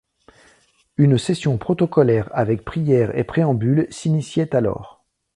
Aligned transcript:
Une 0.97 1.19
session 1.19 1.59
protocolaire 1.59 2.27
avec 2.33 2.65
prières 2.65 3.15
et 3.15 3.23
préambules 3.23 3.85
s'initiait 3.91 4.55
alors. 4.55 5.05